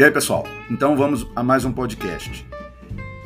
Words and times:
E 0.00 0.02
aí, 0.02 0.10
pessoal? 0.10 0.46
Então 0.70 0.96
vamos 0.96 1.26
a 1.36 1.42
mais 1.42 1.66
um 1.66 1.72
podcast. 1.74 2.48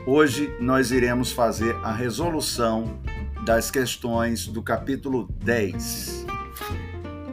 Hoje 0.04 0.52
nós 0.58 0.90
iremos 0.90 1.30
fazer 1.30 1.76
a 1.84 1.92
resolução 1.92 2.98
das 3.44 3.70
questões 3.70 4.48
do 4.48 4.60
capítulo 4.60 5.28
10. 5.44 6.26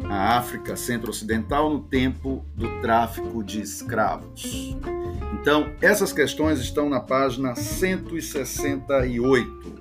A 0.08 0.38
África 0.38 0.76
Centro-Ocidental 0.76 1.72
no 1.72 1.82
tempo 1.82 2.46
do 2.54 2.82
tráfico 2.82 3.44
de 3.44 3.62
escravos. 3.62 4.78
Então, 5.34 5.74
essas 5.82 6.14
questões 6.14 6.60
estão 6.60 6.88
na 6.88 7.00
página 7.00 7.56
168, 7.56 9.74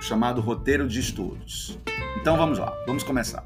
chamado 0.00 0.40
roteiro 0.40 0.86
de 0.86 1.00
estudos. 1.00 1.76
Então 2.20 2.36
vamos 2.36 2.60
lá, 2.60 2.72
vamos 2.86 3.02
começar. 3.02 3.42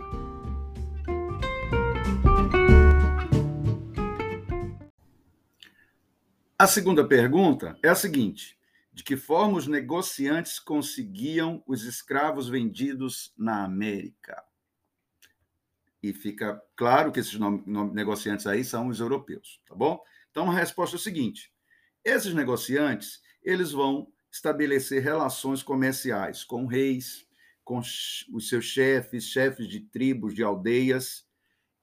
A 6.61 6.67
segunda 6.67 7.09
pergunta 7.09 7.75
é 7.83 7.89
a 7.89 7.95
seguinte: 7.95 8.55
de 8.93 9.03
que 9.03 9.17
forma 9.17 9.57
os 9.57 9.67
negociantes 9.67 10.59
conseguiam 10.59 11.65
os 11.67 11.85
escravos 11.85 12.51
vendidos 12.51 13.33
na 13.35 13.65
América? 13.65 14.45
E 16.03 16.13
fica 16.13 16.63
claro 16.77 17.13
que 17.13 17.19
esses 17.19 17.39
negociantes 17.95 18.47
aí 18.47 18.63
são 18.63 18.89
os 18.89 19.01
europeus, 19.01 19.59
tá 19.67 19.75
bom? 19.75 20.05
Então 20.31 20.51
a 20.51 20.55
resposta 20.55 20.97
é 20.97 20.99
a 20.99 21.03
seguinte: 21.03 21.51
esses 22.05 22.35
negociantes, 22.35 23.23
eles 23.43 23.73
vão 23.73 24.13
estabelecer 24.31 25.03
relações 25.03 25.63
comerciais 25.63 26.45
com 26.45 26.67
reis, 26.67 27.27
com 27.65 27.79
os 27.79 28.49
seus 28.51 28.67
chefes, 28.67 29.25
chefes 29.25 29.67
de 29.67 29.81
tribos, 29.81 30.35
de 30.35 30.43
aldeias, 30.43 31.27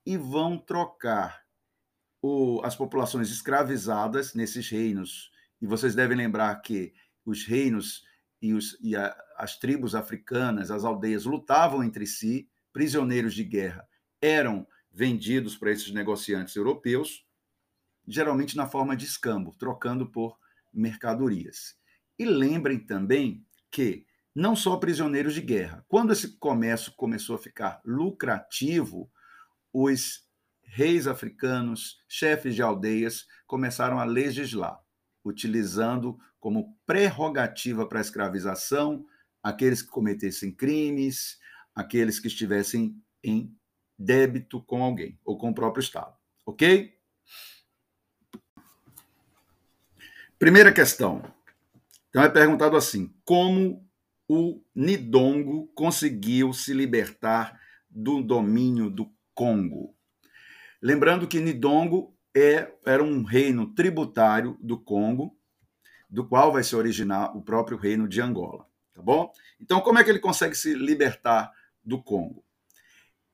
e 0.06 0.16
vão 0.16 0.56
trocar 0.56 1.47
o, 2.22 2.60
as 2.64 2.74
populações 2.76 3.30
escravizadas 3.30 4.34
nesses 4.34 4.68
reinos. 4.68 5.30
E 5.60 5.66
vocês 5.66 5.94
devem 5.94 6.16
lembrar 6.16 6.54
que 6.56 6.92
os 7.24 7.44
reinos 7.44 8.02
e, 8.40 8.52
os, 8.52 8.78
e 8.80 8.96
a, 8.96 9.16
as 9.36 9.58
tribos 9.58 9.94
africanas, 9.94 10.70
as 10.70 10.84
aldeias, 10.84 11.24
lutavam 11.24 11.82
entre 11.82 12.06
si, 12.06 12.48
prisioneiros 12.72 13.34
de 13.34 13.44
guerra 13.44 13.88
eram 14.20 14.66
vendidos 14.90 15.56
para 15.56 15.70
esses 15.70 15.92
negociantes 15.92 16.56
europeus, 16.56 17.24
geralmente 18.06 18.56
na 18.56 18.66
forma 18.66 18.96
de 18.96 19.04
escambo, 19.04 19.54
trocando 19.56 20.10
por 20.10 20.38
mercadorias. 20.72 21.76
E 22.18 22.24
lembrem 22.24 22.78
também 22.78 23.46
que 23.70 24.06
não 24.34 24.56
só 24.56 24.76
prisioneiros 24.76 25.34
de 25.34 25.40
guerra. 25.40 25.84
Quando 25.88 26.12
esse 26.12 26.36
comércio 26.38 26.92
começou 26.96 27.36
a 27.36 27.38
ficar 27.38 27.80
lucrativo, 27.84 29.10
os 29.72 30.27
reis 30.68 31.06
africanos, 31.06 31.98
chefes 32.08 32.54
de 32.54 32.62
aldeias, 32.62 33.26
começaram 33.46 33.98
a 33.98 34.04
legislar, 34.04 34.80
utilizando 35.24 36.18
como 36.38 36.76
prerrogativa 36.86 37.86
para 37.86 37.98
a 37.98 38.02
escravização 38.02 39.04
aqueles 39.42 39.82
que 39.82 39.88
cometessem 39.88 40.52
crimes, 40.52 41.38
aqueles 41.74 42.20
que 42.20 42.28
estivessem 42.28 43.00
em 43.22 43.54
débito 43.98 44.62
com 44.62 44.82
alguém 44.82 45.18
ou 45.24 45.38
com 45.38 45.50
o 45.50 45.54
próprio 45.54 45.80
Estado. 45.80 46.14
Ok? 46.46 46.96
Primeira 50.38 50.72
questão. 50.72 51.22
Então 52.08 52.22
é 52.22 52.28
perguntado 52.28 52.76
assim: 52.76 53.12
como 53.24 53.84
o 54.28 54.62
Nidongo 54.74 55.66
conseguiu 55.74 56.52
se 56.52 56.72
libertar 56.72 57.60
do 57.90 58.22
domínio 58.22 58.90
do 58.90 59.10
Congo? 59.34 59.97
Lembrando 60.80 61.26
que 61.26 61.40
Nidongo 61.40 62.14
é, 62.36 62.72
era 62.84 63.02
um 63.02 63.22
reino 63.22 63.74
tributário 63.74 64.56
do 64.60 64.78
Congo, 64.78 65.36
do 66.08 66.26
qual 66.26 66.52
vai 66.52 66.62
se 66.62 66.76
originar 66.76 67.36
o 67.36 67.42
próprio 67.42 67.76
reino 67.76 68.08
de 68.08 68.20
Angola, 68.20 68.66
tá 68.94 69.02
bom? 69.02 69.32
Então, 69.60 69.80
como 69.80 69.98
é 69.98 70.04
que 70.04 70.10
ele 70.10 70.20
consegue 70.20 70.54
se 70.54 70.74
libertar 70.74 71.52
do 71.84 72.02
Congo? 72.02 72.44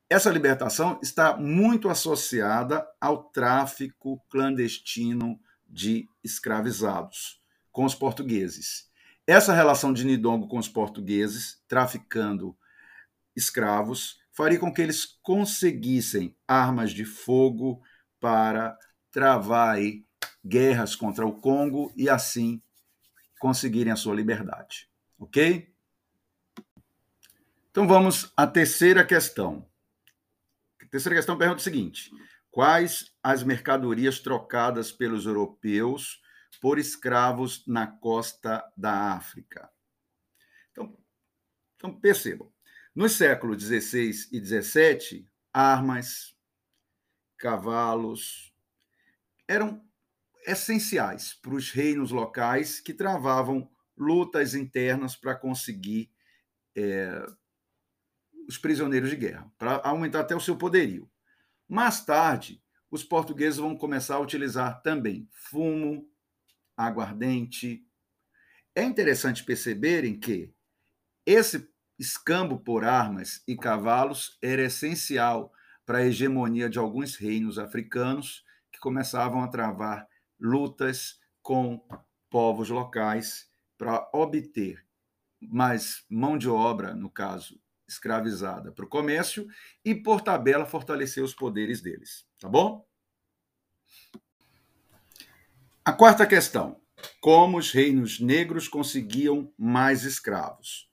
Essa 0.08 0.30
libertação 0.30 0.98
está 1.02 1.36
muito 1.36 1.88
associada 1.88 2.86
ao 3.00 3.24
tráfico 3.24 4.22
clandestino 4.28 5.40
de 5.68 6.08
escravizados 6.22 7.40
com 7.72 7.84
os 7.84 7.94
portugueses. 7.94 8.88
Essa 9.26 9.54
relação 9.54 9.92
de 9.92 10.04
Nidongo 10.04 10.46
com 10.46 10.58
os 10.58 10.68
portugueses, 10.68 11.62
traficando 11.66 12.56
escravos, 13.34 14.20
faria 14.34 14.58
com 14.58 14.72
que 14.72 14.82
eles 14.82 15.06
conseguissem 15.22 16.36
armas 16.46 16.90
de 16.90 17.04
fogo 17.04 17.80
para 18.20 18.76
travar 19.10 19.76
aí 19.76 20.04
guerras 20.44 20.94
contra 20.94 21.24
o 21.24 21.40
Congo 21.40 21.92
e 21.96 22.10
assim 22.10 22.60
conseguirem 23.38 23.92
a 23.92 23.96
sua 23.96 24.14
liberdade. 24.14 24.90
Ok? 25.18 25.72
Então 27.70 27.86
vamos 27.86 28.32
à 28.36 28.46
terceira 28.46 29.04
questão. 29.04 29.68
A 30.82 30.86
terceira 30.86 31.16
questão 31.16 31.38
pergunta 31.38 31.60
o 31.60 31.64
seguinte: 31.64 32.10
quais 32.50 33.12
as 33.22 33.42
mercadorias 33.42 34.18
trocadas 34.18 34.92
pelos 34.92 35.26
europeus 35.26 36.20
por 36.60 36.78
escravos 36.78 37.64
na 37.66 37.86
costa 37.86 38.64
da 38.76 39.12
África? 39.12 39.70
Então, 40.70 40.96
então 41.76 42.00
percebam, 42.00 42.53
nos 42.94 43.12
séculos 43.12 43.62
XVI 43.62 44.28
e 44.30 44.44
XVII, 44.44 45.28
armas, 45.52 46.36
cavalos 47.36 48.54
eram 49.48 49.84
essenciais 50.46 51.34
para 51.34 51.54
os 51.54 51.70
reinos 51.70 52.10
locais 52.10 52.80
que 52.80 52.94
travavam 52.94 53.70
lutas 53.96 54.54
internas 54.54 55.16
para 55.16 55.34
conseguir 55.34 56.10
é, 56.76 57.24
os 58.48 58.58
prisioneiros 58.58 59.10
de 59.10 59.16
guerra, 59.16 59.50
para 59.58 59.80
aumentar 59.84 60.20
até 60.20 60.34
o 60.34 60.40
seu 60.40 60.56
poderio. 60.56 61.10
Mais 61.68 62.04
tarde, 62.04 62.62
os 62.90 63.02
portugueses 63.02 63.58
vão 63.58 63.76
começar 63.76 64.16
a 64.16 64.20
utilizar 64.20 64.82
também 64.82 65.28
fumo, 65.32 66.08
aguardente. 66.76 67.86
É 68.74 68.82
interessante 68.82 69.44
perceberem 69.44 70.18
que 70.18 70.52
esse 71.26 71.73
escambo 71.98 72.58
por 72.58 72.84
armas 72.84 73.42
e 73.46 73.56
cavalos 73.56 74.38
era 74.42 74.62
essencial 74.62 75.52
para 75.86 75.98
a 75.98 76.06
hegemonia 76.06 76.68
de 76.68 76.78
alguns 76.78 77.16
reinos 77.16 77.58
africanos 77.58 78.44
que 78.72 78.78
começavam 78.78 79.42
a 79.42 79.48
travar 79.48 80.06
lutas 80.38 81.20
com 81.42 81.80
povos 82.30 82.68
locais 82.70 83.48
para 83.76 84.08
obter 84.12 84.84
mais 85.40 86.04
mão 86.08 86.38
de 86.38 86.48
obra, 86.48 86.94
no 86.94 87.10
caso, 87.10 87.60
escravizada 87.86 88.72
para 88.72 88.84
o 88.84 88.88
comércio 88.88 89.46
e, 89.84 89.94
por 89.94 90.20
tabela, 90.20 90.64
fortalecer 90.64 91.22
os 91.22 91.34
poderes 91.34 91.80
deles. 91.80 92.26
Tá 92.40 92.48
bom? 92.48 92.86
A 95.84 95.92
quarta 95.92 96.26
questão: 96.26 96.80
como 97.20 97.58
os 97.58 97.70
reinos 97.70 98.18
negros 98.20 98.68
conseguiam 98.68 99.52
mais 99.58 100.04
escravos? 100.04 100.90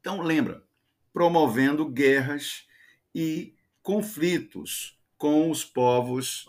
Então, 0.00 0.20
lembra, 0.22 0.64
promovendo 1.12 1.88
guerras 1.88 2.66
e 3.14 3.54
conflitos 3.82 4.98
com 5.18 5.50
os 5.50 5.64
povos 5.64 6.48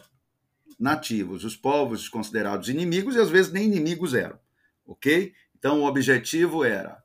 nativos, 0.80 1.44
os 1.44 1.56
povos 1.56 2.08
considerados 2.08 2.70
inimigos 2.70 3.16
e 3.16 3.20
às 3.20 3.30
vezes 3.30 3.52
nem 3.52 3.66
inimigos 3.66 4.14
eram, 4.14 4.40
ok? 4.86 5.34
Então, 5.58 5.82
o 5.82 5.86
objetivo 5.86 6.64
era 6.64 7.04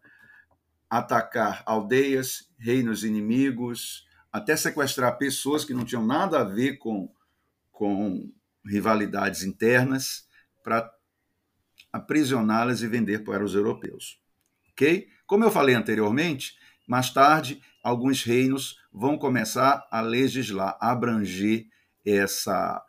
atacar 0.88 1.62
aldeias, 1.66 2.48
reinos 2.58 3.04
inimigos, 3.04 4.06
até 4.32 4.56
sequestrar 4.56 5.18
pessoas 5.18 5.64
que 5.64 5.74
não 5.74 5.84
tinham 5.84 6.06
nada 6.06 6.40
a 6.40 6.44
ver 6.44 6.76
com, 6.78 7.12
com 7.72 8.32
rivalidades 8.64 9.42
internas 9.42 10.26
para 10.62 10.90
aprisioná-las 11.92 12.82
e 12.82 12.86
vender 12.86 13.24
para 13.24 13.44
os 13.44 13.54
europeus. 13.54 14.20
Ok? 14.72 15.08
Como 15.26 15.44
eu 15.44 15.50
falei 15.50 15.74
anteriormente, 15.74 16.56
mais 16.86 17.10
tarde, 17.10 17.60
alguns 17.82 18.22
reinos 18.22 18.80
vão 18.92 19.18
começar 19.18 19.86
a 19.90 20.00
legislar, 20.00 20.78
a 20.80 20.92
abranger 20.92 21.66
essa, 22.04 22.84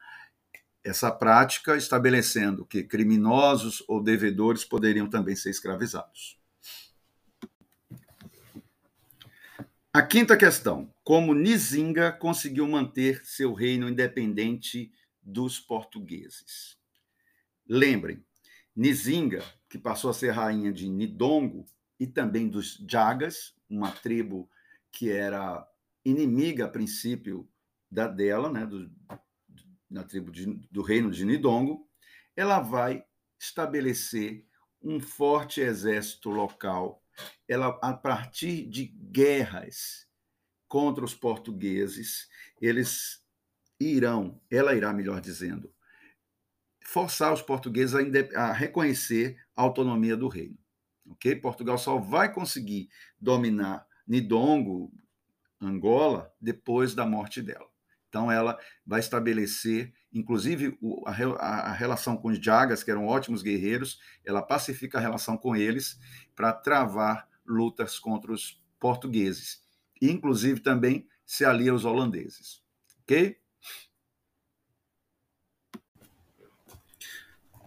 essa 0.84 1.12
prática, 1.12 1.75
estabelecendo 1.75 2.66
que 2.66 2.84
criminosos 2.84 3.84
ou 3.88 4.04
devedores 4.04 4.63
poderiam 4.63 5.10
também 5.10 5.36
ser 5.36 5.50
escravizados. 5.50 6.38
A 9.92 10.04
quinta 10.04 10.38
questão: 10.38 10.94
como 11.04 11.33
Nizinga 11.33 12.12
conseguiu 12.12 12.68
manter 12.68 13.25
seu 13.25 13.51
reino 13.51 13.90
independente 13.90 14.92
dos 15.24 15.60
portugueses? 15.60 16.78
Lembrem, 17.68 18.24
Nizinga, 18.75 19.44
que 19.68 19.80
passou 19.80 20.12
a 20.12 20.13
ser 20.13 20.30
rainha 20.30 20.72
de 20.72 20.88
Nidongo, 20.88 21.66
e 22.00 22.06
também 22.06 22.48
dos 22.48 22.84
Jagas, 22.90 23.56
uma 23.70 23.92
tribo 23.92 24.50
que 24.92 25.12
era 25.12 25.68
inimiga 26.06 26.66
a 26.66 26.70
princípio 26.70 27.50
da 27.90 28.08
dela, 28.08 28.52
né, 28.52 28.66
do, 28.66 28.90
na 29.90 30.04
tribo 30.04 30.32
de, 30.32 30.46
do 30.72 30.82
reino 30.82 31.12
de 31.12 31.26
Nidongo, 31.26 31.88
ela 32.36 32.60
vai 32.60 33.04
estabelecer 33.40 34.46
um 34.82 35.00
forte 35.00 35.62
exército 35.62 36.30
local. 36.30 37.04
Ela, 37.48 37.80
a 37.82 37.94
partir 37.94 38.68
de 38.68 38.86
guerras 38.86 40.08
contra 40.68 41.04
os 41.04 41.16
portugueses, 41.16 42.30
eles 42.62 43.24
irão, 43.80 44.42
ela 44.50 44.76
irá, 44.76 44.94
melhor 44.94 45.22
dizendo, 45.22 45.74
forçar 46.84 47.34
os 47.34 47.42
portugueses 47.42 47.96
a, 47.96 48.42
a 48.42 48.54
reconhecer 48.54 49.38
a 49.56 49.62
autonomia 49.62 50.16
do 50.16 50.28
reino. 50.28 50.58
Ok? 51.09 51.36
Portugal 51.38 51.77
só 51.77 51.98
vai 51.98 52.31
conseguir 52.31 52.89
dominar 53.19 53.86
Nidongo, 54.07 54.92
Angola, 55.62 56.31
depois 56.39 56.94
da 56.94 57.06
morte 57.06 57.42
dela. 57.42 57.68
Então, 58.09 58.31
ela 58.31 58.57
vai 58.86 59.00
estabelecer, 59.00 59.94
inclusive, 60.13 60.77
a, 61.06 61.71
relação 61.74 62.15
com 62.15 62.30
os 62.30 62.39
Jagas, 62.39 62.83
que 62.83 62.92
eram 62.92 63.06
ótimos 63.06 63.42
guerreiros, 63.42 64.00
ela 64.25 64.42
pacifica 64.42 64.98
a 64.98 65.01
relação 65.01 65.38
com 65.38 65.56
eles 65.56 66.00
para 66.36 66.54
travar 66.54 67.27
lutas 67.45 68.00
contra 68.00 68.31
os 68.31 68.63
portugueses. 68.80 69.62
E, 70.01 70.09
inclusive, 70.09 70.62
também 70.62 71.07
se 71.25 71.44
alia 71.44 71.71
aos 71.71 71.83
holandeses. 71.83 72.63
Ok? 73.04 73.38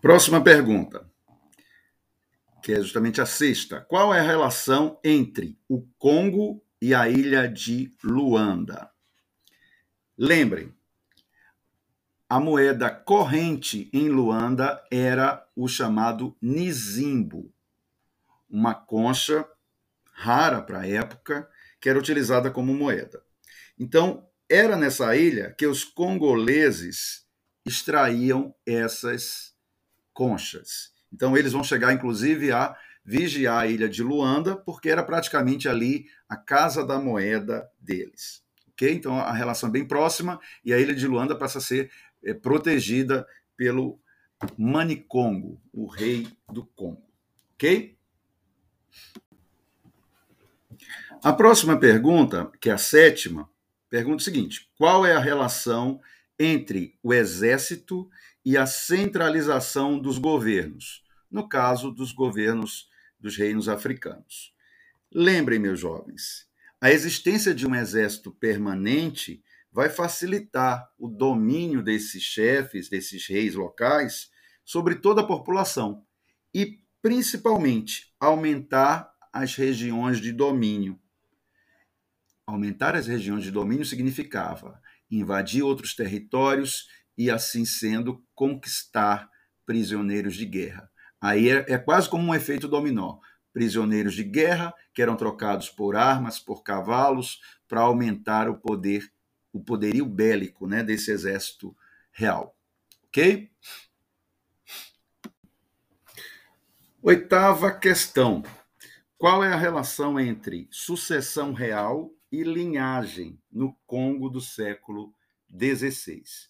Próxima 0.01 0.43
pergunta, 0.43 1.07
que 2.63 2.73
é 2.73 2.77
justamente 2.77 3.21
a 3.21 3.27
sexta. 3.27 3.81
Qual 3.81 4.15
é 4.15 4.21
a 4.21 4.25
relação 4.25 4.99
entre 5.05 5.59
o 5.69 5.83
Congo 5.99 6.63
e 6.81 6.95
a 6.95 7.09
ilha 7.09 7.49
de 7.49 7.93
Luanda? 8.03 8.91
Lembrem, 10.17 10.75
a 12.29 12.39
moeda 12.39 12.91
corrente 12.91 13.91
em 13.93 14.09
Luanda 14.09 14.85
era 14.91 15.45
o 15.57 15.67
chamado 15.67 16.37
nizimbo, 16.41 17.53
uma 18.49 18.75
concha 18.75 19.45
rara 20.13 20.63
para 20.63 20.81
a 20.81 20.87
época 20.87 21.49
que 21.81 21.89
era 21.89 21.99
utilizada 21.99 22.51
como 22.51 22.75
moeda. 22.75 23.23
Então, 23.79 24.29
era 24.49 24.77
nessa 24.77 25.17
ilha 25.17 25.55
que 25.57 25.67
os 25.67 25.85
congoleses 25.85 27.25
extraíam 27.65 28.55
essas 28.67 29.55
conchas. 30.13 30.90
Então, 31.13 31.37
eles 31.37 31.53
vão 31.53 31.65
chegar, 31.65 31.93
inclusive, 31.93 32.53
a 32.53 32.77
vigiar 33.05 33.63
a 33.63 33.67
ilha 33.67 33.89
de 33.89 34.03
Luanda, 34.03 34.57
porque 34.57 34.89
era 34.89 35.03
praticamente 35.03 35.69
ali 35.69 36.07
a 36.29 36.37
casa 36.37 36.87
da 36.87 36.99
moeda 36.99 37.69
deles. 37.81 38.45
Ok? 38.69 38.93
Então, 38.93 39.19
a 39.19 39.33
relação 39.33 39.69
é 39.69 39.73
bem 39.73 39.87
próxima 39.87 40.41
e 40.65 40.73
a 40.73 40.79
ilha 40.79 40.95
de 40.95 41.07
Luanda 41.07 41.37
passa 41.37 41.59
a 41.59 41.63
ser 41.63 41.91
é, 42.25 42.33
protegida 42.35 43.27
pelo 43.57 44.01
Manicongo, 44.57 45.61
o 45.73 45.87
rei 45.87 46.29
do 46.51 46.65
Congo. 46.65 47.03
Ok? 47.55 47.97
A 51.23 51.33
próxima 51.33 51.79
pergunta, 51.79 52.51
que 52.59 52.71
é 52.71 52.73
a 52.73 52.79
sétima, 52.79 53.51
pergunta 53.91 54.17
o 54.17 54.25
seguinte: 54.25 54.71
qual 54.79 55.05
é 55.05 55.15
a 55.15 55.21
relação 55.21 56.01
entre 56.39 56.99
o 57.03 57.13
exército 57.13 58.09
e 58.45 58.57
a 58.57 58.67
centralização 58.67 59.99
dos 59.99 60.19
governos, 60.19 61.03
no 61.31 61.49
caso 61.49 61.91
dos 61.91 62.13
governos 62.13 62.89
dos 63.19 63.37
reinos 63.37 63.69
africanos. 63.69 64.55
Lembrem, 65.13 65.59
meus 65.59 65.81
jovens, 65.81 66.49
a 66.81 66.91
existência 66.91 67.55
de 67.55 67.67
um 67.67 67.75
exército 67.75 68.33
permanente 68.33 69.43
vai 69.73 69.89
facilitar 69.89 70.89
o 70.99 71.09
domínio 71.09 71.83
desses 71.83 72.23
chefes, 72.23 72.89
desses 72.89 73.27
reis 73.27 73.55
locais, 73.55 74.31
sobre 74.65 74.97
toda 74.97 75.21
a 75.21 75.27
população 75.27 76.05
e, 76.55 76.81
principalmente, 77.03 78.13
aumentar 78.19 79.13
as 79.33 79.55
regiões 79.55 80.21
de 80.21 80.33
domínio. 80.33 80.99
Aumentar 82.47 82.97
as 82.97 83.07
regiões 83.07 83.45
de 83.45 83.51
domínio 83.51 83.85
significava 83.85 84.81
invadir 85.11 85.63
outros 85.63 85.95
territórios 85.95 86.87
e, 87.17 87.31
assim 87.31 87.65
sendo, 87.65 88.25
conquistar 88.35 89.31
prisioneiros 89.67 90.35
de 90.35 90.45
guerra. 90.45 90.91
Aí 91.21 91.49
é, 91.49 91.65
é 91.69 91.79
quase 91.79 92.09
como 92.09 92.27
um 92.27 92.35
efeito 92.35 92.67
dominó. 92.67 93.19
Prisioneiros 93.53 94.15
de 94.15 94.25
guerra 94.25 94.73
que 94.95 95.03
eram 95.03 95.17
trocados 95.17 95.69
por 95.69 95.97
armas, 95.97 96.39
por 96.39 96.63
cavalos, 96.63 97.41
para 97.69 97.81
aumentar 97.83 98.49
o 98.49 98.57
poder, 98.57 99.13
o 99.53 99.63
poderio 99.63 100.07
bélico 100.07 100.67
né, 100.67 100.83
desse 100.83 101.11
exército 101.11 101.77
real. 102.13 102.57
Ok? 103.05 103.51
Oitava 107.03 107.73
questão. 107.73 108.43
Qual 109.17 109.45
é 109.45 109.53
a 109.53 109.57
relação 109.57 110.19
entre 110.19 110.69
sucessão 110.71 111.53
real 111.53 112.11
e 112.33 112.43
linhagem 112.43 113.41
no 113.51 113.75
Congo 113.87 114.29
do 114.29 114.41
século 114.41 115.15
XVI? 115.51 116.50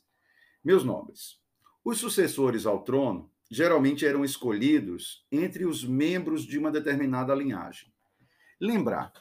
Meus 0.62 0.84
nobres, 0.84 1.40
os 1.84 1.98
sucessores 1.98 2.66
ao 2.66 2.82
trono 2.82 3.30
geralmente 3.50 4.06
eram 4.06 4.24
escolhidos 4.24 5.26
entre 5.32 5.64
os 5.64 5.84
membros 5.84 6.44
de 6.44 6.58
uma 6.58 6.70
determinada 6.70 7.34
linhagem. 7.34 7.92
Lembrar 8.60 9.12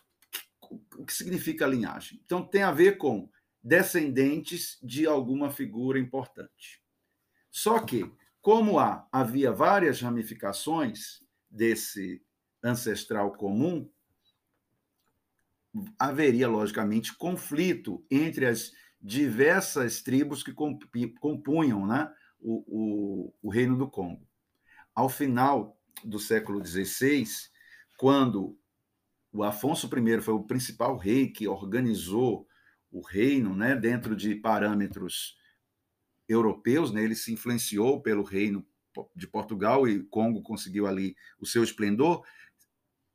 o 0.98 1.06
que 1.06 1.14
significa 1.14 1.66
linhagem. 1.66 2.22
Então, 2.24 2.46
tem 2.46 2.62
a 2.62 2.72
ver 2.72 2.98
com 2.98 3.30
descendentes 3.64 4.78
de 4.84 5.08
alguma 5.08 5.50
figura 5.50 5.98
importante. 5.98 6.82
Só 7.50 7.80
que, 7.80 8.10
como 8.42 8.78
há, 8.78 9.08
havia 9.12 9.52
várias 9.52 10.02
ramificações 10.02 11.24
desse 11.50 12.22
ancestral 12.64 13.34
comum, 13.34 13.90
haveria, 15.98 16.48
logicamente, 16.48 17.16
conflito 17.16 18.06
entre 18.12 18.46
as 18.46 18.72
diversas 19.02 20.02
tribos 20.02 20.44
que 20.44 20.54
compunham 21.20 21.88
né, 21.88 22.12
o, 22.40 22.64
o, 22.68 23.34
o 23.42 23.50
Reino 23.50 23.78
do 23.78 23.90
Congo. 23.90 24.28
Ao 24.94 25.08
final 25.08 25.78
do 26.04 26.20
século 26.20 26.66
XVI, 26.66 27.26
quando 27.98 28.58
o 29.32 29.44
Afonso 29.44 29.88
I 29.88 30.22
foi 30.22 30.34
o 30.34 30.44
principal 30.44 30.98
rei 30.98 31.28
que 31.28 31.48
organizou 31.48 32.48
o 32.92 33.02
reino 33.02 33.56
né, 33.56 33.76
dentro 33.76 34.16
de 34.16 34.36
parâmetros 34.36 35.38
europeus, 36.28 36.92
né, 36.92 37.04
ele 37.04 37.16
se 37.16 37.32
influenciou 37.32 38.02
pelo 38.02 38.24
reino 38.24 38.66
de 39.16 39.28
Portugal 39.28 39.88
e 39.88 40.04
Congo 40.04 40.42
conseguiu 40.42 40.88
ali 40.88 41.16
o 41.40 41.46
seu 41.46 41.64
esplendor. 41.64 42.26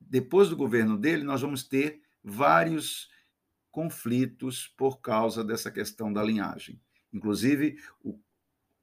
Depois 0.01 0.49
do 0.49 0.57
governo 0.57 0.97
dele, 0.97 1.25
nós 1.25 1.43
vamos 1.43 1.65
ter 1.65 2.01
vários 2.23 3.11
conflitos 3.75 4.73
por 4.77 5.01
causa 5.01 5.43
dessa 5.43 5.69
questão 5.69 6.13
da 6.13 6.23
linhagem. 6.23 6.81
Inclusive, 7.13 7.77
o, 8.05 8.17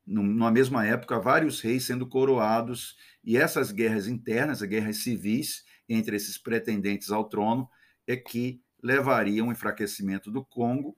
numa 0.06 0.52
mesma 0.52 0.86
época, 0.86 1.18
vários 1.18 1.62
reis 1.62 1.86
sendo 1.86 2.06
coroados, 2.06 2.98
e 3.24 3.38
essas 3.38 3.72
guerras 3.72 4.06
internas, 4.06 4.62
as 4.62 4.68
guerras 4.68 4.98
civis 4.98 5.64
entre 5.88 6.18
esses 6.18 6.38
pretendentes 6.38 7.10
ao 7.10 7.24
trono, 7.24 7.70
é 8.06 8.18
que 8.18 8.62
levariam 8.84 9.46
ao 9.46 9.54
enfraquecimento 9.54 10.30
do 10.30 10.44
Congo 10.44 10.98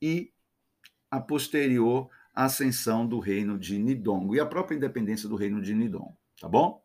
e 0.00 0.32
a 1.10 1.20
posterior 1.20 2.08
ascensão 2.32 3.08
do 3.08 3.18
reino 3.18 3.58
de 3.58 3.76
Nidongo 3.76 4.36
e 4.36 4.40
a 4.40 4.46
própria 4.46 4.76
independência 4.76 5.28
do 5.28 5.34
reino 5.34 5.60
de 5.60 5.74
Nidongo, 5.74 6.16
tá 6.40 6.48
bom? 6.48 6.80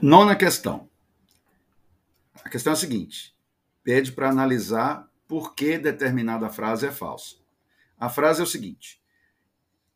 Nona 0.00 0.36
questão. 0.36 0.88
A 2.44 2.48
questão 2.48 2.72
é 2.72 2.74
a 2.74 2.78
seguinte: 2.78 3.35
pede 3.86 4.10
para 4.10 4.28
analisar 4.28 5.08
por 5.28 5.54
que 5.54 5.78
determinada 5.78 6.50
frase 6.50 6.86
é 6.86 6.90
falsa. 6.90 7.36
A 7.96 8.08
frase 8.08 8.40
é 8.40 8.42
o 8.42 8.46
seguinte: 8.46 9.00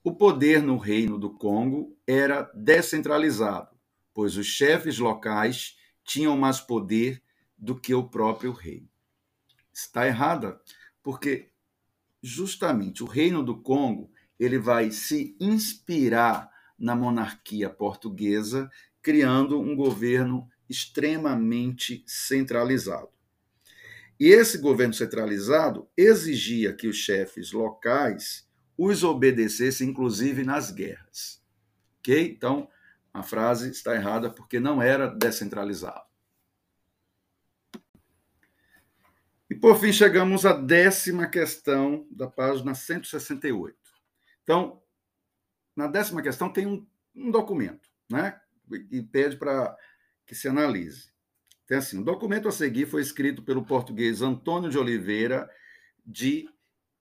o 0.04 0.14
poder 0.14 0.62
no 0.62 0.76
reino 0.76 1.18
do 1.18 1.28
Congo 1.28 1.98
era 2.06 2.48
descentralizado, 2.54 3.76
pois 4.14 4.36
os 4.36 4.46
chefes 4.46 5.00
locais 5.00 5.76
tinham 6.04 6.36
mais 6.36 6.60
poder 6.60 7.20
do 7.58 7.74
que 7.74 7.92
o 7.92 8.08
próprio 8.08 8.52
rei. 8.52 8.88
Está 9.72 10.06
errada, 10.06 10.60
porque 11.02 11.50
justamente 12.22 13.02
o 13.02 13.06
reino 13.06 13.42
do 13.42 13.60
Congo 13.60 14.12
ele 14.38 14.60
vai 14.60 14.92
se 14.92 15.36
inspirar 15.40 16.48
na 16.78 16.94
monarquia 16.94 17.68
portuguesa, 17.68 18.70
criando 19.02 19.58
um 19.58 19.74
governo 19.74 20.48
extremamente 20.68 22.04
centralizado. 22.06 23.19
E 24.20 24.28
esse 24.28 24.58
governo 24.58 24.92
centralizado 24.92 25.88
exigia 25.96 26.74
que 26.74 26.86
os 26.86 26.96
chefes 26.96 27.52
locais 27.52 28.46
os 28.76 29.02
obedecessem, 29.02 29.88
inclusive 29.88 30.44
nas 30.44 30.70
guerras. 30.70 31.42
Ok? 31.98 32.30
Então, 32.30 32.68
a 33.14 33.22
frase 33.22 33.70
está 33.70 33.94
errada 33.94 34.30
porque 34.30 34.60
não 34.60 34.82
era 34.82 35.06
descentralizado. 35.06 36.04
E 39.48 39.54
por 39.54 39.80
fim 39.80 39.92
chegamos 39.92 40.44
à 40.44 40.52
décima 40.52 41.26
questão 41.26 42.06
da 42.10 42.28
página 42.28 42.74
168. 42.74 43.74
Então, 44.42 44.82
na 45.74 45.86
décima 45.86 46.20
questão 46.20 46.52
tem 46.52 46.66
um, 46.66 46.86
um 47.14 47.30
documento, 47.30 47.88
né? 48.08 48.38
E 48.90 49.02
pede 49.02 49.36
para 49.36 49.74
que 50.26 50.34
se 50.34 50.46
analise. 50.46 51.10
Tem 51.70 51.78
assim: 51.78 52.00
o 52.00 52.04
documento 52.04 52.48
a 52.48 52.52
seguir 52.52 52.86
foi 52.86 53.00
escrito 53.00 53.44
pelo 53.44 53.64
português 53.64 54.22
Antônio 54.22 54.68
de 54.68 54.76
Oliveira 54.76 55.48
de 56.04 56.50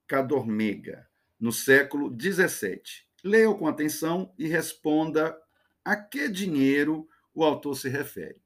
Cadormega, 0.06 1.08
no 1.40 1.50
século 1.50 2.16
XVII. 2.16 2.80
Leia 3.24 3.52
com 3.52 3.66
atenção 3.66 4.32
e 4.38 4.46
responda 4.46 5.36
a 5.84 5.96
que 5.96 6.28
dinheiro 6.28 7.08
o 7.34 7.42
autor 7.42 7.74
se 7.74 7.88
refere. 7.88 8.40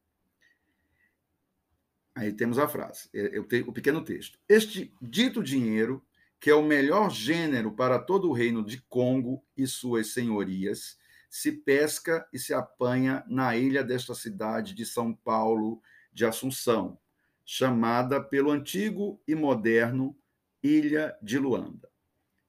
Aí 2.14 2.32
temos 2.32 2.58
a 2.58 2.66
frase, 2.66 3.10
é, 3.12 3.38
o 3.38 3.72
pequeno 3.72 4.02
texto. 4.02 4.38
Este 4.48 4.94
dito 5.02 5.42
dinheiro, 5.42 6.02
que 6.40 6.48
é 6.48 6.54
o 6.54 6.62
melhor 6.64 7.10
gênero 7.10 7.70
para 7.72 7.98
todo 7.98 8.30
o 8.30 8.32
reino 8.32 8.64
de 8.64 8.80
Congo 8.88 9.44
e 9.54 9.66
suas 9.66 10.14
senhorias, 10.14 10.98
se 11.28 11.52
pesca 11.52 12.26
e 12.32 12.38
se 12.38 12.54
apanha 12.54 13.22
na 13.28 13.54
ilha 13.54 13.84
desta 13.84 14.14
cidade 14.14 14.72
de 14.72 14.86
São 14.86 15.12
Paulo 15.12 15.82
de 16.14 16.24
Assunção, 16.24 16.98
chamada 17.44 18.22
pelo 18.22 18.50
antigo 18.50 19.20
e 19.26 19.34
moderno 19.34 20.16
Ilha 20.62 21.14
de 21.20 21.38
Luanda, 21.38 21.90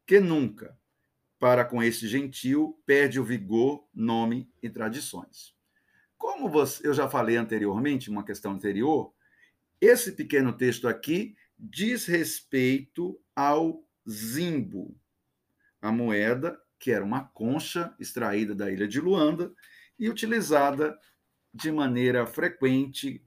que 0.06 0.20
nunca, 0.20 0.78
para 1.38 1.66
com 1.66 1.84
esse 1.84 2.08
gentil, 2.08 2.82
perde 2.86 3.20
o 3.20 3.26
vigor, 3.26 3.86
nome 3.94 4.50
e 4.64 4.70
tradições. 4.70 5.54
Como 6.18 6.48
você, 6.48 6.88
eu 6.88 6.94
já 6.94 7.10
falei 7.10 7.36
anteriormente, 7.36 8.10
uma 8.10 8.24
questão 8.24 8.54
anterior, 8.54 9.14
esse 9.82 10.14
pequeno 10.14 10.54
texto 10.54 10.88
aqui 10.88 11.36
diz 11.60 12.06
respeito 12.06 13.20
ao 13.36 13.84
zimbo, 14.08 14.96
a 15.82 15.92
moeda 15.92 16.58
que 16.80 16.92
era 16.92 17.04
uma 17.04 17.26
concha 17.26 17.94
extraída 18.00 18.54
da 18.54 18.72
ilha 18.72 18.88
de 18.88 19.02
Luanda 19.02 19.52
e 19.98 20.10
utilizada 20.10 20.98
de 21.54 21.72
maneira 21.72 22.26
frequente 22.26 23.24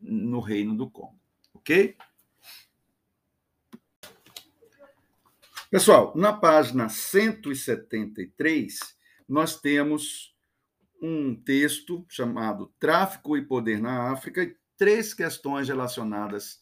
no 0.00 0.40
reino 0.40 0.76
do 0.76 0.90
Congo, 0.90 1.18
ok? 1.54 1.96
Pessoal, 5.70 6.12
na 6.14 6.32
página 6.32 6.88
173, 6.88 8.78
nós 9.26 9.58
temos 9.58 10.36
um 11.00 11.34
texto 11.34 12.04
chamado 12.08 12.72
Tráfico 12.78 13.36
e 13.36 13.44
Poder 13.44 13.80
na 13.80 14.12
África 14.12 14.42
e 14.42 14.56
três 14.76 15.14
questões 15.14 15.68
relacionadas 15.68 16.60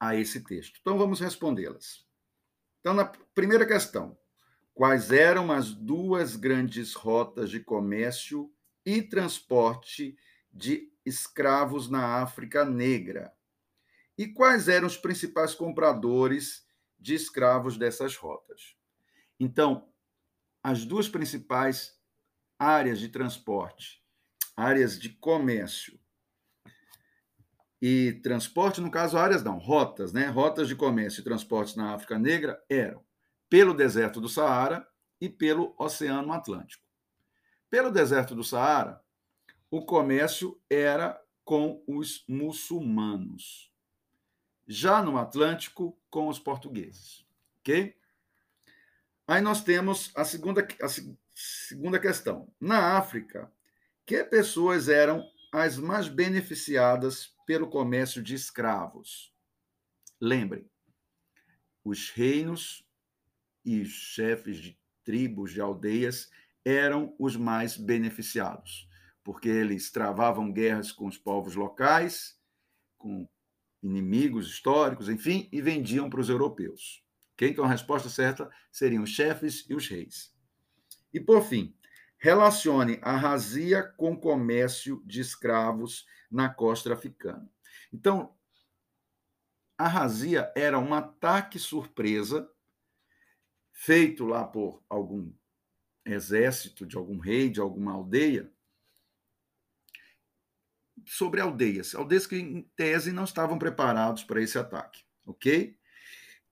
a 0.00 0.16
esse 0.16 0.40
texto. 0.42 0.78
Então, 0.80 0.96
vamos 0.96 1.20
respondê-las. 1.20 2.06
Então, 2.80 2.94
na 2.94 3.04
primeira 3.04 3.66
questão, 3.66 4.16
quais 4.72 5.12
eram 5.12 5.52
as 5.52 5.74
duas 5.74 6.34
grandes 6.34 6.94
rotas 6.94 7.50
de 7.50 7.60
comércio 7.60 8.50
e 8.86 9.02
transporte 9.02 10.16
de 10.50 10.90
escravos 11.08 11.88
na 11.88 12.22
África 12.22 12.64
Negra? 12.64 13.32
E 14.16 14.26
quais 14.26 14.68
eram 14.68 14.86
os 14.86 14.96
principais 14.96 15.54
compradores 15.54 16.66
de 16.98 17.14
escravos 17.14 17.76
dessas 17.76 18.16
rotas? 18.16 18.76
Então, 19.38 19.88
as 20.62 20.84
duas 20.84 21.08
principais 21.08 21.98
áreas 22.58 22.98
de 22.98 23.08
transporte, 23.08 24.02
áreas 24.56 24.98
de 24.98 25.08
comércio 25.08 25.98
e 27.80 28.14
transporte, 28.24 28.80
no 28.80 28.90
caso, 28.90 29.16
áreas 29.16 29.44
não, 29.44 29.56
rotas, 29.58 30.12
né? 30.12 30.26
Rotas 30.26 30.66
de 30.66 30.74
comércio 30.74 31.20
e 31.20 31.24
transportes 31.24 31.76
na 31.76 31.94
África 31.94 32.18
Negra 32.18 32.60
eram 32.68 33.04
pelo 33.48 33.72
deserto 33.72 34.20
do 34.20 34.28
Saara 34.28 34.86
e 35.20 35.28
pelo 35.28 35.74
Oceano 35.78 36.32
Atlântico. 36.32 36.84
Pelo 37.70 37.90
deserto 37.90 38.34
do 38.34 38.42
Saara, 38.42 39.00
o 39.70 39.84
comércio 39.84 40.60
era 40.68 41.20
com 41.44 41.82
os 41.86 42.24
muçulmanos. 42.28 43.72
Já 44.66 45.02
no 45.02 45.16
Atlântico, 45.16 45.98
com 46.10 46.28
os 46.28 46.38
portugueses. 46.38 47.26
Ok? 47.60 47.96
Aí 49.26 49.40
nós 49.40 49.62
temos 49.62 50.10
a 50.16 50.24
segunda, 50.24 50.66
a 50.82 50.88
segunda 51.34 51.98
questão. 51.98 52.52
Na 52.60 52.96
África, 52.96 53.52
que 54.06 54.24
pessoas 54.24 54.88
eram 54.88 55.22
as 55.52 55.76
mais 55.76 56.08
beneficiadas 56.08 57.34
pelo 57.46 57.68
comércio 57.68 58.22
de 58.22 58.34
escravos? 58.34 59.34
Lembrem, 60.20 60.68
os 61.84 62.10
reinos 62.10 62.84
e 63.64 63.84
chefes 63.84 64.58
de 64.58 64.78
tribos, 65.04 65.52
de 65.52 65.60
aldeias, 65.60 66.30
eram 66.64 67.14
os 67.18 67.36
mais 67.36 67.76
beneficiados, 67.76 68.87
porque 69.28 69.50
eles 69.50 69.90
travavam 69.90 70.50
guerras 70.50 70.90
com 70.90 71.06
os 71.06 71.18
povos 71.18 71.54
locais, 71.54 72.40
com 72.96 73.28
inimigos 73.82 74.48
históricos, 74.48 75.10
enfim, 75.10 75.50
e 75.52 75.60
vendiam 75.60 76.08
para 76.08 76.20
os 76.20 76.30
europeus. 76.30 77.04
Okay? 77.34 77.50
Então 77.50 77.66
a 77.66 77.68
resposta 77.68 78.08
certa 78.08 78.50
seriam 78.72 79.02
os 79.02 79.10
chefes 79.10 79.66
e 79.68 79.74
os 79.74 79.86
reis. 79.86 80.34
E 81.12 81.20
por 81.20 81.44
fim, 81.44 81.76
relacione 82.16 82.98
a 83.02 83.18
razia 83.18 83.82
com 83.82 84.18
comércio 84.18 85.02
de 85.04 85.20
escravos 85.20 86.06
na 86.30 86.48
costa 86.48 86.94
africana. 86.94 87.52
Então, 87.92 88.34
a 89.76 89.88
razia 89.88 90.50
era 90.56 90.78
um 90.78 90.94
ataque 90.94 91.58
surpresa 91.58 92.50
feito 93.72 94.24
lá 94.24 94.46
por 94.46 94.82
algum 94.88 95.30
exército, 96.06 96.86
de 96.86 96.96
algum 96.96 97.18
rei, 97.18 97.50
de 97.50 97.60
alguma 97.60 97.92
aldeia, 97.92 98.50
sobre 101.08 101.40
aldeias, 101.40 101.94
aldeias 101.94 102.26
que, 102.26 102.36
em 102.36 102.62
tese, 102.76 103.12
não 103.12 103.24
estavam 103.24 103.58
preparados 103.58 104.22
para 104.22 104.42
esse 104.42 104.58
ataque, 104.58 105.02
ok? 105.26 105.76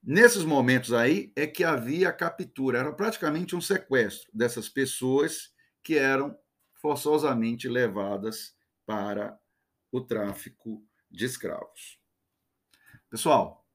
Nesses 0.03 0.43
momentos 0.43 0.93
aí 0.93 1.31
é 1.35 1.45
que 1.45 1.63
havia 1.63 2.09
a 2.09 2.13
captura, 2.13 2.79
era 2.79 2.93
praticamente 2.93 3.55
um 3.55 3.61
sequestro 3.61 4.29
dessas 4.33 4.69
pessoas 4.69 5.53
que 5.83 5.97
eram 5.97 6.37
forçosamente 6.75 7.67
levadas 7.67 8.55
para 8.85 9.37
o 9.91 10.01
tráfico 10.01 10.83
de 11.09 11.25
escravos. 11.25 11.99
Pessoal, 13.09 13.65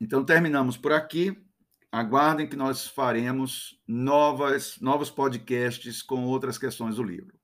então 0.00 0.24
terminamos 0.24 0.76
por 0.76 0.92
aqui. 0.92 1.42
Aguardem 1.90 2.48
que 2.48 2.56
nós 2.56 2.86
faremos 2.86 3.80
novas, 3.86 4.78
novos 4.80 5.10
podcasts 5.10 6.02
com 6.02 6.24
outras 6.24 6.58
questões 6.58 6.96
do 6.96 7.02
livro. 7.02 7.38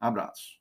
Abraço. 0.00 0.57